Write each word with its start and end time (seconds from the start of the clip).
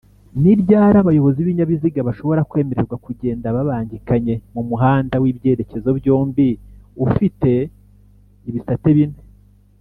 niryari 0.41 0.97
abayobozi 1.03 1.39
bibinyabiziga 1.41 1.99
bashobora 2.07 2.45
kwemererwa 2.49 2.95
kugenda 3.05 3.47
babangikanye?mumuhanda 3.55 5.15
w’ibyerekezo 5.23 5.89
byombi 5.99 6.47
ufite 7.05 7.51
ibisate 8.49 8.89
bine 8.97 9.19